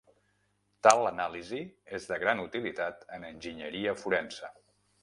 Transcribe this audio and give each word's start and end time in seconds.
Tal 0.87 1.09
anàlisi 1.09 1.61
és 1.99 2.09
de 2.13 2.19
gran 2.27 2.43
utilitat 2.47 3.07
en 3.19 3.31
enginyeria 3.33 3.97
forense. 4.05 4.53